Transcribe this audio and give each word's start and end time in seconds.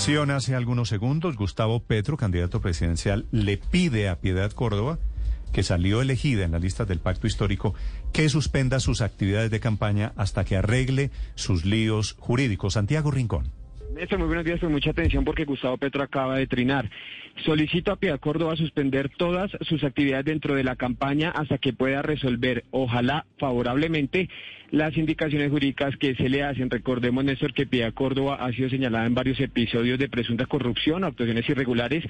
Hace 0.00 0.54
algunos 0.54 0.88
segundos, 0.88 1.36
Gustavo 1.36 1.80
Petro, 1.80 2.16
candidato 2.16 2.62
presidencial, 2.62 3.26
le 3.32 3.58
pide 3.58 4.08
a 4.08 4.18
Piedad 4.18 4.50
Córdoba, 4.50 4.98
que 5.52 5.62
salió 5.62 6.00
elegida 6.00 6.46
en 6.46 6.52
las 6.52 6.62
listas 6.62 6.88
del 6.88 7.00
pacto 7.00 7.26
histórico, 7.26 7.74
que 8.10 8.30
suspenda 8.30 8.80
sus 8.80 9.02
actividades 9.02 9.50
de 9.50 9.60
campaña 9.60 10.14
hasta 10.16 10.46
que 10.46 10.56
arregle 10.56 11.10
sus 11.34 11.66
líos 11.66 12.16
jurídicos. 12.18 12.72
Santiago 12.72 13.10
Rincón. 13.10 13.52
Néstor, 14.00 14.18
muy 14.18 14.28
buenos 14.28 14.46
días, 14.46 14.60
con 14.60 14.72
mucha 14.72 14.92
atención 14.92 15.26
porque 15.26 15.44
Gustavo 15.44 15.76
Petro 15.76 16.02
acaba 16.02 16.38
de 16.38 16.46
trinar. 16.46 16.88
Solicito 17.44 17.92
a 17.92 17.96
Piedad 17.96 18.18
Córdoba 18.18 18.56
suspender 18.56 19.10
todas 19.10 19.50
sus 19.60 19.84
actividades 19.84 20.24
dentro 20.24 20.54
de 20.54 20.64
la 20.64 20.74
campaña 20.74 21.30
hasta 21.30 21.58
que 21.58 21.74
pueda 21.74 22.00
resolver, 22.00 22.64
ojalá 22.70 23.26
favorablemente, 23.38 24.30
las 24.70 24.96
indicaciones 24.96 25.50
jurídicas 25.50 25.96
que 25.96 26.14
se 26.14 26.28
le 26.28 26.42
hacen. 26.44 26.70
Recordemos, 26.70 27.24
Néstor, 27.24 27.52
que 27.52 27.66
Piedad 27.66 27.92
Córdoba 27.92 28.36
ha 28.40 28.52
sido 28.52 28.70
señalada 28.70 29.06
en 29.06 29.14
varios 29.14 29.40
episodios 29.40 29.98
de 29.98 30.08
presunta 30.08 30.46
corrupción, 30.46 31.04
actuaciones 31.04 31.48
irregulares, 31.48 32.04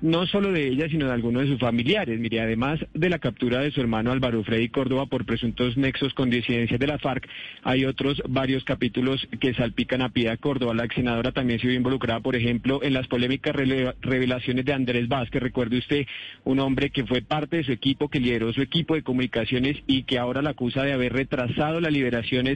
no 0.00 0.26
solo 0.26 0.52
de 0.52 0.68
ella, 0.68 0.88
sino 0.88 1.06
de 1.06 1.12
algunos 1.12 1.42
de 1.42 1.48
sus 1.48 1.60
familiares. 1.60 2.18
Mire, 2.18 2.40
además 2.40 2.80
de 2.94 3.10
la 3.10 3.18
captura 3.18 3.60
de 3.60 3.70
su 3.70 3.80
hermano 3.80 4.12
Álvaro 4.12 4.42
Freddy 4.44 4.68
Córdoba 4.68 5.06
por 5.06 5.26
presuntos 5.26 5.76
nexos 5.76 6.14
con 6.14 6.30
disidencias 6.30 6.80
de 6.80 6.86
la 6.86 6.98
FARC, 6.98 7.28
hay 7.62 7.84
otros 7.84 8.22
varios 8.28 8.64
capítulos 8.64 9.26
que 9.40 9.54
salpican 9.54 10.02
a 10.02 10.08
Piedad 10.08 10.38
Córdoba. 10.38 10.74
La 10.74 10.84
ex 10.84 10.94
senadora 10.94 11.32
también 11.36 11.60
se 11.60 11.66
vio 11.66 11.76
involucrada, 11.76 12.20
por 12.20 12.34
ejemplo, 12.34 12.82
en 12.82 12.94
las 12.94 13.06
polémicas 13.08 13.54
revelaciones 13.54 14.64
de 14.64 14.72
Andrés 14.72 15.06
Vázquez. 15.06 15.42
Recuerde 15.42 15.76
usted, 15.76 16.06
un 16.44 16.58
hombre 16.60 16.88
que 16.88 17.04
fue 17.04 17.20
parte 17.20 17.58
de 17.58 17.64
su 17.64 17.72
equipo, 17.72 18.08
que 18.08 18.20
lideró 18.20 18.54
su 18.54 18.62
equipo 18.62 18.94
de 18.94 19.02
comunicaciones 19.02 19.76
y 19.86 20.04
que 20.04 20.18
ahora 20.18 20.40
la 20.40 20.50
acusa 20.50 20.82
de 20.82 20.94
haber 20.94 21.12
retrasado 21.12 21.78
la 21.80 21.90
liberación 21.90 22.46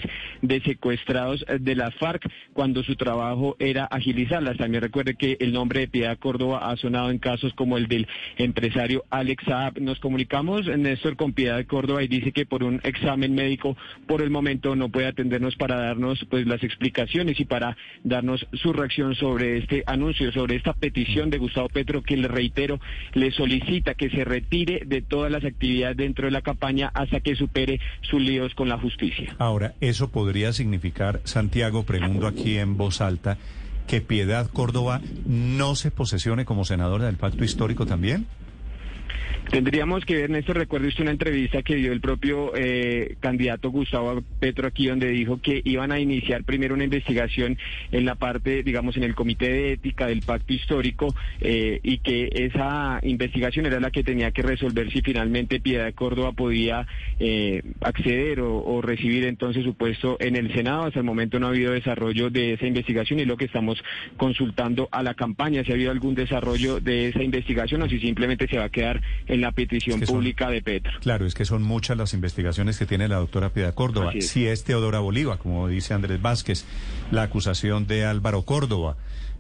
de 0.41 0.61
secuestrados 0.63 1.45
de 1.61 1.75
la 1.75 1.91
FARC 1.91 2.27
cuando 2.55 2.83
su 2.83 2.97
trabajo 2.97 3.55
era 3.59 3.85
agilizarlas. 3.85 4.57
También 4.57 4.83
recuerde 4.83 5.15
que 5.15 5.37
el 5.41 5.53
nombre 5.53 5.81
de 5.81 5.89
Piedad 5.89 6.19
Córdoba 6.19 6.71
ha 6.71 6.77
sonado 6.77 7.11
en 7.11 7.19
casos 7.19 7.53
como 7.53 7.77
el 7.77 7.87
del 7.87 8.09
empresario 8.39 9.05
Alex 9.11 9.45
Saab. 9.45 9.79
Nos 9.79 10.01
comunicamos, 10.01 10.67
Néstor, 10.67 11.17
con 11.17 11.35
Piedad 11.35 11.63
Córdoba 11.67 12.03
y 12.03 12.09
dice 12.09 12.33
que 12.33 12.47
por 12.47 12.65
un 12.65 12.81
examen 12.83 13.35
médico 13.35 13.77
por 14.07 14.23
el 14.23 14.31
momento 14.31 14.75
no 14.75 14.89
puede 14.89 15.09
atendernos 15.09 15.55
para 15.57 15.77
darnos 15.77 16.25
pues 16.31 16.47
las 16.47 16.63
explicaciones 16.63 17.39
y 17.41 17.45
para 17.45 17.77
darnos 18.05 18.47
su 18.55 18.70
reacción 18.73 19.15
sobre 19.15 19.59
este 19.59 19.83
anuncio, 19.87 20.33
sobre 20.33 20.57
esta 20.57 20.73
petición 20.73 21.31
de 21.31 21.39
Gustavo 21.39 21.69
Petro 21.69 22.03
que 22.03 22.17
le 22.17 22.29
reitero, 22.29 22.81
le 23.15 23.31
solicita 23.31 23.95
que 23.95 24.11
se 24.11 24.25
retire 24.25 24.83
de 24.87 25.03
todas 25.03 25.31
las 25.31 25.45
actividades 25.45 25.97
dentro 25.97 26.27
de 26.27 26.31
la 26.31 26.43
campaña 26.43 26.91
hasta 26.95 27.21
que 27.21 27.35
supere 27.35 27.81
sus 28.03 28.21
líos 28.21 28.55
con 28.55 28.69
la 28.69 28.79
justicia. 28.79 29.35
Ahora, 29.39 29.75
¿eso 29.81 30.11
podría 30.11 30.53
significar, 30.53 31.21
Santiago, 31.25 31.85
pregunto 31.85 32.27
aquí 32.27 32.59
en 32.59 32.77
voz 32.77 33.01
alta, 33.01 33.39
que 33.87 34.01
Piedad 34.01 34.49
Córdoba 34.49 35.01
no 35.27 35.75
se 35.75 35.91
posesione 35.91 36.45
como 36.45 36.65
senadora 36.65 37.07
del 37.07 37.17
pacto 37.17 37.45
histórico 37.45 37.87
también? 37.87 38.27
Tendríamos 39.51 40.05
que 40.05 40.15
ver, 40.15 40.31
Néstor, 40.31 40.59
recuerde 40.59 40.87
usted 40.87 41.03
una 41.03 41.11
entrevista 41.11 41.63
que 41.63 41.75
dio 41.75 41.91
el 41.93 42.01
propio 42.01 42.53
eh, 42.55 43.17
candidato 43.19 43.71
Gustavo 43.71 44.23
Petro 44.39 44.69
aquí, 44.69 44.87
donde 44.87 45.09
dijo 45.09 45.41
que 45.43 45.61
iban 45.65 45.91
a 45.91 45.99
iniciar 45.99 46.45
primero 46.45 46.73
una 46.73 46.85
investigación 46.85 47.59
en 47.91 48.05
la 48.05 48.15
parte, 48.15 48.63
digamos, 48.63 48.97
en 48.97 49.03
el 49.03 49.17
Comité 49.17 49.51
de 49.51 49.73
Ética 49.73 50.07
del 50.07 50.23
Pacto 50.23 50.53
Histórico 50.53 51.17
eh, 51.41 51.81
y 51.83 51.99
que 51.99 52.29
esa 52.33 53.01
investigación 53.03 53.67
era 53.67 53.81
la 53.81 53.91
que 53.91 54.05
tenía 54.05 54.31
que 54.31 54.43
resolver 54.43 54.89
si 54.93 55.03
finalmente 55.03 55.59
Piedad 55.59 55.87
de 55.87 55.95
Córdoba 55.95 56.31
podía 56.31 56.87
eh, 57.19 57.63
acceder 57.81 58.41
o, 58.41 58.81
recibir 58.81 59.25
entonces 59.25 59.65
su 59.65 59.75
puesto 59.75 60.17
en 60.21 60.37
el 60.37 60.55
Senado. 60.55 60.85
Hasta 60.85 61.01
el 61.01 61.05
momento 61.05 61.41
no 61.41 61.49
ha 61.49 61.51
habido 61.51 61.73
desarrollo 61.73 62.31
de 62.31 62.53
esa 62.53 62.67
investigación 62.67 63.19
y 63.19 63.25
lo 63.25 63.37
que 63.37 63.47
estamos 63.47 63.83
consultando 64.17 64.89
a 64.93 65.03
la 65.03 65.15
campaña, 65.15 65.65
si 65.65 65.73
ha 65.73 65.75
habido 65.75 65.91
algún 65.91 66.15
desarrollo 66.15 66.79
de 66.79 67.09
esa 67.09 67.25
investigación 67.25 67.83
o 67.83 67.89
si 67.89 67.99
simplemente 67.99 68.47
se 68.47 68.57
va 68.57 68.67
a 68.67 68.69
quedar 68.69 69.03
en 69.27 69.40
la 69.41 69.53
petición 69.53 70.01
pública 70.01 70.51
de 70.51 70.63
Petro. 70.63 70.93
Claro, 71.01 71.27
es 71.27 71.35
que 71.35 71.45
son 71.45 71.63
muchas 71.63 71.97
las 71.97 72.15
investigaciones 72.15 72.79
que 72.79 72.87
tiene 72.87 73.09
la 73.09 73.17
doctora 73.17 73.53
Piedad 73.53 73.75
Córdoba. 73.75 74.13
Si 74.21 74.47
es 74.47 74.65
Teodora 74.65 75.01
Bolívar, 75.01 75.39
como 75.39 75.69
dice 75.69 75.95
Andrés 75.95 76.21
Vázquez, 76.21 76.65
la 77.11 77.23
acusación 77.23 77.87
de 77.87 78.05
Álvaro 78.05 78.43
Córdoba. 78.43 78.97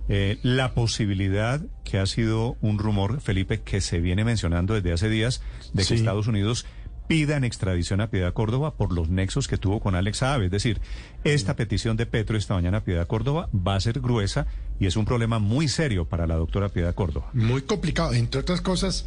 Eh, 0.08 0.38
la 0.42 0.74
posibilidad, 0.74 1.60
que 1.84 1.98
ha 1.98 2.06
sido 2.06 2.56
un 2.60 2.78
rumor, 2.78 3.20
Felipe, 3.20 3.60
que 3.60 3.80
se 3.80 4.00
viene 4.00 4.24
mencionando 4.24 4.74
desde 4.74 4.92
hace 4.92 5.08
días, 5.08 5.40
de 5.72 5.84
que 5.84 5.94
Estados 5.94 6.26
Unidos 6.26 6.66
pida 7.10 7.36
en 7.36 7.42
extradición 7.42 8.00
a 8.00 8.08
Piedad 8.08 8.32
Córdoba 8.32 8.76
por 8.76 8.92
los 8.92 9.08
nexos 9.08 9.48
que 9.48 9.56
tuvo 9.56 9.80
con 9.80 9.96
Alex 9.96 10.18
Saab. 10.18 10.42
Es 10.42 10.50
decir, 10.52 10.80
esta 11.24 11.56
petición 11.56 11.96
de 11.96 12.06
Petro 12.06 12.36
esta 12.36 12.54
mañana 12.54 12.78
a 12.78 12.84
Piedad 12.84 13.08
Córdoba 13.08 13.48
va 13.52 13.74
a 13.74 13.80
ser 13.80 13.98
gruesa 13.98 14.46
y 14.78 14.86
es 14.86 14.94
un 14.94 15.06
problema 15.06 15.40
muy 15.40 15.66
serio 15.66 16.04
para 16.04 16.28
la 16.28 16.36
doctora 16.36 16.68
Piedad 16.68 16.94
Córdoba. 16.94 17.30
Muy 17.32 17.62
complicado, 17.62 18.14
entre 18.14 18.40
otras 18.40 18.60
cosas. 18.60 19.06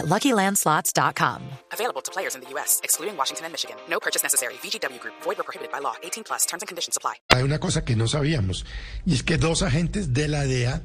at 0.00 0.06
LuckyLandSlots.com. 0.06 1.42
Available 1.72 2.00
to 2.02 2.10
players 2.10 2.34
in 2.34 2.40
the 2.40 2.48
U.S., 2.54 2.80
excluding 2.82 3.16
Washington 3.16 3.44
and 3.46 3.52
Michigan. 3.52 3.76
No 3.88 4.00
purchase 4.00 4.22
necessary. 4.22 4.54
VGW 4.62 4.98
Group. 5.00 5.14
Void 5.22 5.38
or 5.38 5.44
prohibited 5.44 5.70
by 5.70 5.80
law. 5.80 5.94
18 6.02 6.24
plus. 6.24 6.46
Terms 6.46 6.62
and 6.62 6.68
conditions 6.68 6.96
apply. 6.96 7.16
Hay 7.28 7.42
una 7.42 7.58
cosa 7.60 7.84
que 7.84 7.94
no 7.96 8.08
sabíamos, 8.08 8.64
y 9.06 9.14
es 9.14 9.22
que 9.22 9.36
dos 9.36 9.62
agentes 9.62 10.12
de 10.12 10.28
la 10.28 10.44
DEA 10.44 10.82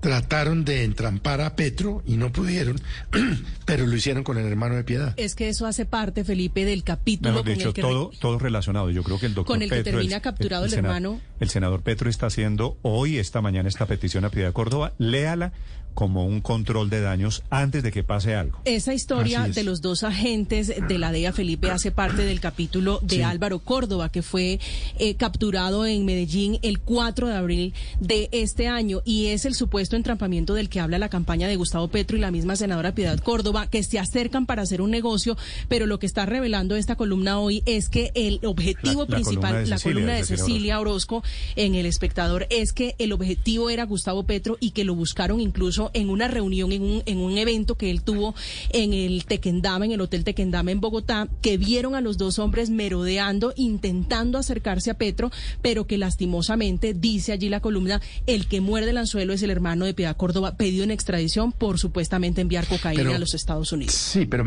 trataron 0.00 0.64
de 0.64 0.84
entrampar 0.84 1.40
a 1.40 1.56
Petro 1.56 2.02
y 2.06 2.16
no 2.16 2.32
pudieron, 2.32 2.80
pero 3.64 3.86
lo 3.86 3.96
hicieron 3.96 4.24
con 4.24 4.38
el 4.38 4.46
hermano 4.46 4.76
de 4.76 4.84
Piedad. 4.84 5.14
Es 5.16 5.34
que 5.34 5.48
eso 5.48 5.66
hace 5.66 5.86
parte, 5.86 6.24
Felipe, 6.24 6.64
del 6.64 6.84
capítulo 6.84 7.42
Mejor 7.42 7.46
dicho, 7.46 7.60
con 7.60 7.68
el 7.68 7.74
que 7.74 7.82
todo, 7.82 8.10
todo 8.20 8.38
relacionado. 8.38 8.90
Yo 8.90 9.02
creo 9.02 9.18
que 9.18 9.26
el 9.26 9.34
doctor 9.34 9.54
con 9.56 9.62
el 9.62 9.70
que 9.70 9.82
termina 9.82 10.20
capturado 10.20 10.64
el, 10.64 10.74
hermano. 10.74 11.20
El 11.40 11.48
senador 11.48 11.82
Petro 11.82 12.08
está 12.08 12.26
haciendo 12.26 12.76
hoy, 12.82 13.18
esta 13.18 13.40
mañana, 13.40 13.68
esta 13.68 13.86
petición 13.86 14.24
a 14.24 14.30
Piedad 14.30 14.52
Córdoba. 14.52 14.92
Léala 14.98 15.52
como 15.98 16.24
un 16.24 16.40
control 16.40 16.90
de 16.90 17.00
daños 17.00 17.42
antes 17.50 17.82
de 17.82 17.90
que 17.90 18.04
pase 18.04 18.36
algo. 18.36 18.60
Esa 18.64 18.94
historia 18.94 19.46
es. 19.48 19.56
de 19.56 19.64
los 19.64 19.80
dos 19.80 20.04
agentes 20.04 20.68
de 20.68 20.96
la 20.96 21.10
DEA, 21.10 21.32
Felipe, 21.32 21.72
hace 21.72 21.90
parte 21.90 22.22
del 22.22 22.38
capítulo 22.38 23.00
de 23.02 23.16
Sí. 23.16 23.22
Álvaro 23.22 23.58
Córdoba, 23.58 24.08
que 24.08 24.22
fue 24.22 24.60
eh, 25.00 25.16
capturado 25.16 25.86
en 25.86 26.04
Medellín 26.04 26.60
el 26.62 26.78
4 26.78 27.26
de 27.26 27.34
abril 27.34 27.74
de 27.98 28.28
este 28.30 28.68
año. 28.68 29.02
Y 29.04 29.26
es 29.26 29.44
el 29.44 29.54
supuesto 29.54 29.87
entrampamiento 29.96 30.54
del 30.54 30.68
que 30.68 30.80
habla 30.80 30.98
la 30.98 31.08
campaña 31.08 31.48
de 31.48 31.56
Gustavo 31.56 31.88
Petro 31.88 32.16
y 32.16 32.20
la 32.20 32.30
misma 32.30 32.56
senadora 32.56 32.94
Piedad 32.94 33.18
Córdoba, 33.18 33.68
que 33.68 33.82
se 33.82 33.98
acercan 33.98 34.46
para 34.46 34.62
hacer 34.62 34.80
un 34.80 34.90
negocio. 34.90 35.36
Pero 35.68 35.86
lo 35.86 35.98
que 35.98 36.06
está 36.06 36.26
revelando 36.26 36.76
esta 36.76 36.96
columna 36.96 37.38
hoy 37.38 37.62
es 37.66 37.88
que 37.88 38.10
el 38.14 38.40
objetivo 38.44 39.04
La- 39.04 39.08
la 39.10 39.14
principal, 39.16 39.40
columna 39.42 39.58
de 39.62 39.66
la 39.70 39.78
Cecilia, 39.78 39.94
columna 39.94 40.12
de 40.14 40.24
Cecilia 40.24 40.44
Cecilia 40.48 40.80
Orozco 40.80 41.22
en 41.56 41.74
El 41.74 41.86
Espectador, 41.86 42.46
es 42.50 42.72
que 42.72 42.94
el 42.98 43.12
objetivo 43.12 43.70
era 43.70 43.84
Gustavo 43.84 44.22
Petro 44.24 44.56
y 44.60 44.70
que 44.70 44.84
lo 44.84 44.94
buscaron 44.94 45.40
incluso 45.40 45.90
en 45.94 46.10
una 46.10 46.28
reunión, 46.28 46.72
en 46.72 46.82
un, 46.82 47.02
en 47.06 47.18
un 47.18 47.36
evento 47.38 47.74
que 47.76 47.90
él 47.90 48.02
tuvo 48.02 48.34
en 48.70 48.92
el 48.92 49.24
Tequendama, 49.24 49.84
en 49.84 49.92
el 49.92 50.00
Hotel 50.00 50.24
Tequendama 50.24 50.70
en 50.70 50.80
Bogotá, 50.80 51.28
que 51.42 51.58
vieron 51.58 51.94
a 51.94 52.00
los 52.00 52.18
dos 52.18 52.38
hombres 52.38 52.70
merodeando, 52.70 53.52
intentando 53.56 54.38
acercarse 54.38 54.90
a 54.90 54.94
Petro, 54.94 55.30
pero 55.62 55.86
que 55.86 55.98
lastimosamente, 55.98 56.94
dice 56.94 57.32
allí 57.32 57.48
la 57.48 57.60
columna, 57.60 58.00
el 58.26 58.46
que 58.46 58.60
muerde 58.60 58.90
el 58.90 58.96
anzuelo 58.98 59.32
es 59.32 59.42
el 59.42 59.50
hermano 59.50 59.77
hermano 59.78 59.86
de 59.86 59.94
Piedad 59.94 60.16
Córdoba, 60.16 60.56
pedido 60.56 60.82
en 60.82 60.90
extradición 60.90 61.52
por 61.52 61.78
supuestamente 61.78 62.40
enviar 62.40 62.66
cocaína 62.66 63.04
Pero- 63.04 63.14
a 63.14 63.18
los 63.18 63.34
Estados 63.34 63.70
Unidos. 63.72 63.94
Sí, 63.94 64.26
pero 64.26 64.44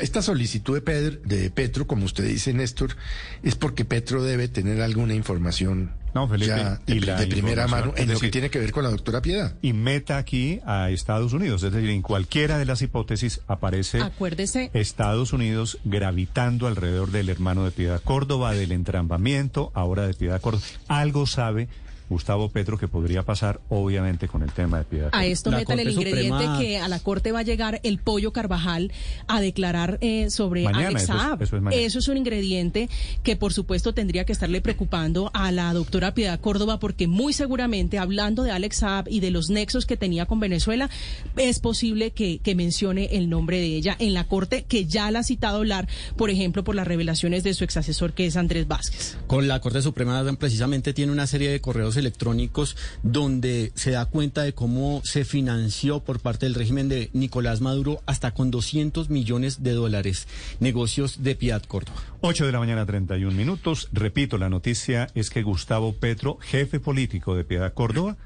esta 0.00 0.22
solicitud 0.22 0.74
de, 0.74 0.80
Pedro, 0.80 1.20
de 1.24 1.50
Petro, 1.50 1.86
como 1.86 2.04
usted 2.04 2.24
dice, 2.24 2.52
Néstor, 2.52 2.96
es 3.42 3.54
porque 3.54 3.84
Petro 3.84 4.24
debe 4.24 4.48
tener 4.48 4.82
alguna 4.82 5.14
información 5.14 5.92
No, 6.14 6.26
Felipe, 6.28 6.48
ya 6.48 6.80
de, 6.84 6.96
y 6.96 7.00
la 7.00 7.16
de 7.16 7.26
primera 7.28 7.68
mano 7.68 7.94
en 7.96 8.12
lo 8.12 8.18
que 8.18 8.30
tiene 8.30 8.50
que 8.50 8.58
ver 8.58 8.72
con 8.72 8.82
la 8.82 8.90
doctora 8.90 9.22
Piedad. 9.22 9.54
Y 9.62 9.72
meta 9.72 10.18
aquí 10.18 10.60
a 10.66 10.90
Estados 10.90 11.32
Unidos. 11.32 11.62
Es 11.62 11.72
decir, 11.72 11.90
en 11.90 12.02
cualquiera 12.02 12.58
de 12.58 12.64
las 12.64 12.82
hipótesis 12.82 13.40
aparece 13.46 14.00
Acuérdese, 14.00 14.70
Estados 14.74 15.32
Unidos 15.32 15.78
gravitando 15.84 16.66
alrededor 16.66 17.12
del 17.12 17.28
hermano 17.28 17.64
de 17.64 17.70
Piedad 17.70 18.02
Córdoba, 18.02 18.52
del 18.52 18.72
entrampamiento, 18.72 19.70
ahora 19.74 20.06
de 20.08 20.14
Piedad 20.14 20.40
Córdoba. 20.40 20.64
Algo 20.88 21.26
sabe 21.26 21.68
Gustavo 22.12 22.48
Petro 22.50 22.78
que 22.78 22.88
podría 22.88 23.22
pasar, 23.24 23.60
obviamente, 23.68 24.28
con 24.28 24.42
el 24.42 24.52
tema 24.52 24.78
de 24.78 24.84
Piedad 24.84 25.08
A 25.12 25.24
esto 25.26 25.50
La 25.50 25.58
métale 25.58 25.82
el 25.82 25.90
ingrediente 25.90 26.28
Suprema- 26.44 26.58
que 26.58 26.78
a 26.78 26.88
la 26.88 26.98
Corte 27.00 27.32
va 27.32 27.40
a 27.40 27.42
llegar 27.42 27.80
el 27.82 27.98
pollo 27.98 28.32
Carvajal 28.32 28.92
a 29.26 29.40
declarar 29.40 29.98
eh, 30.00 30.30
sobre 30.30 30.62
Mañana, 30.64 30.88
Alex 30.88 31.02
eso 31.04 31.12
es- 31.14 31.18
Saab. 31.18 31.42
eso 31.42 31.56
es. 31.56 31.62
Eso 31.72 31.98
es 31.98 32.08
un 32.08 32.16
ingrediente 32.18 32.88
que, 33.22 33.36
por 33.36 33.52
supuesto, 33.52 33.94
tendría 33.94 34.24
que 34.24 34.32
estarle 34.32 34.60
preocupando 34.60 35.30
a 35.34 35.50
la 35.52 35.72
doctora 35.72 36.14
Piedad 36.14 36.38
Córdoba, 36.38 36.78
porque 36.78 37.06
muy 37.06 37.32
seguramente, 37.32 37.98
hablando 37.98 38.42
de 38.42 38.50
Alex 38.52 38.76
Saab 38.76 39.08
y 39.08 39.20
de 39.20 39.30
los 39.30 39.50
nexos 39.50 39.86
que 39.86 39.96
tenía 39.96 40.26
con 40.26 40.38
Venezuela, 40.40 40.90
es 41.36 41.58
posible 41.60 42.10
que, 42.10 42.38
que 42.38 42.54
mencione 42.54 43.08
el 43.12 43.28
nombre 43.30 43.58
de 43.58 43.74
ella 43.76 43.96
en 43.98 44.14
la 44.14 44.24
Corte, 44.24 44.64
que 44.68 44.84
ya 44.84 45.10
la 45.10 45.20
ha 45.20 45.22
citado 45.24 45.56
a 45.56 45.58
hablar, 45.58 45.88
por 46.16 46.30
ejemplo, 46.30 46.62
por 46.64 46.74
las 46.74 46.86
revelaciones 46.86 47.42
de 47.44 47.54
su 47.54 47.64
exasesor, 47.64 48.12
que 48.12 48.26
es 48.26 48.36
Andrés 48.36 48.68
Vázquez. 48.68 49.16
Con 49.26 49.48
la 49.48 49.60
Corte 49.60 49.80
Suprema 49.82 50.22
precisamente 50.38 50.92
tiene 50.92 51.12
una 51.12 51.26
serie 51.26 51.50
de 51.50 51.60
correos 51.60 51.96
electrónicos 52.02 52.76
donde 53.02 53.72
se 53.74 53.92
da 53.92 54.04
cuenta 54.04 54.42
de 54.42 54.52
cómo 54.52 55.00
se 55.04 55.24
financió 55.24 56.00
por 56.00 56.20
parte 56.20 56.46
del 56.46 56.54
régimen 56.54 56.88
de 56.88 57.10
Nicolás 57.12 57.60
Maduro 57.60 58.02
hasta 58.06 58.34
con 58.34 58.50
200 58.50 59.08
millones 59.08 59.62
de 59.62 59.72
dólares 59.72 60.28
negocios 60.60 61.22
de 61.22 61.34
Piedad 61.34 61.62
Córdoba. 61.62 62.00
8 62.20 62.46
de 62.46 62.52
la 62.52 62.58
mañana, 62.58 62.86
31 62.86 63.36
minutos. 63.36 63.88
Repito, 63.92 64.38
la 64.38 64.48
noticia 64.48 65.08
es 65.14 65.30
que 65.30 65.42
Gustavo 65.42 65.94
Petro, 65.94 66.38
jefe 66.40 66.80
político 66.80 67.34
de 67.34 67.44
Piedad 67.44 67.72
Córdoba, 67.72 68.16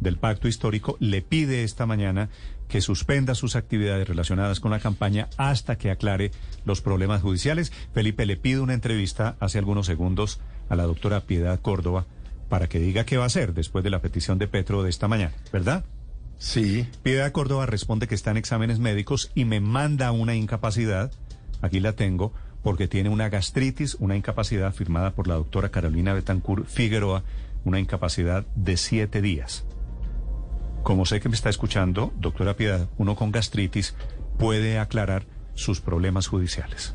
del 0.00 0.16
pacto 0.16 0.48
histórico, 0.48 0.96
le 1.00 1.22
pide 1.22 1.64
esta 1.64 1.86
mañana 1.86 2.28
que 2.68 2.80
suspenda 2.80 3.34
sus 3.34 3.54
actividades 3.54 4.08
relacionadas 4.08 4.58
con 4.58 4.70
la 4.70 4.80
campaña 4.80 5.28
hasta 5.36 5.76
que 5.76 5.90
aclare 5.90 6.30
los 6.64 6.80
problemas 6.80 7.20
judiciales. 7.20 7.70
Felipe 7.92 8.24
le 8.24 8.38
pide 8.38 8.60
una 8.60 8.72
entrevista 8.72 9.36
hace 9.40 9.58
algunos 9.58 9.86
segundos 9.86 10.40
a 10.70 10.76
la 10.76 10.84
doctora 10.84 11.20
Piedad 11.20 11.60
Córdoba 11.60 12.06
para 12.52 12.68
que 12.68 12.78
diga 12.78 13.06
qué 13.06 13.16
va 13.16 13.22
a 13.22 13.28
hacer 13.28 13.54
después 13.54 13.82
de 13.82 13.88
la 13.88 14.02
petición 14.02 14.36
de 14.36 14.46
Petro 14.46 14.82
de 14.82 14.90
esta 14.90 15.08
mañana, 15.08 15.32
¿verdad? 15.54 15.86
Sí. 16.36 16.86
Piedad 17.02 17.32
Córdoba 17.32 17.64
responde 17.64 18.06
que 18.06 18.14
está 18.14 18.30
en 18.30 18.36
exámenes 18.36 18.78
médicos 18.78 19.30
y 19.34 19.46
me 19.46 19.60
manda 19.60 20.12
una 20.12 20.34
incapacidad, 20.34 21.10
aquí 21.62 21.80
la 21.80 21.94
tengo, 21.94 22.34
porque 22.62 22.88
tiene 22.88 23.08
una 23.08 23.30
gastritis, 23.30 23.94
una 24.00 24.16
incapacidad 24.16 24.74
firmada 24.74 25.12
por 25.12 25.28
la 25.28 25.36
doctora 25.36 25.70
Carolina 25.70 26.12
Betancourt 26.12 26.66
Figueroa, 26.68 27.24
una 27.64 27.80
incapacidad 27.80 28.44
de 28.54 28.76
siete 28.76 29.22
días. 29.22 29.64
Como 30.82 31.06
sé 31.06 31.20
que 31.20 31.30
me 31.30 31.34
está 31.34 31.48
escuchando, 31.48 32.12
doctora 32.18 32.54
Piedad, 32.54 32.86
uno 32.98 33.16
con 33.16 33.32
gastritis 33.32 33.94
puede 34.38 34.78
aclarar 34.78 35.24
sus 35.54 35.80
problemas 35.80 36.26
judiciales. 36.26 36.94